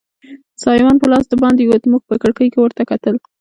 [0.63, 3.15] سایوان په لاس دباندې ووت، موږ په کړکۍ کې ورته کتل.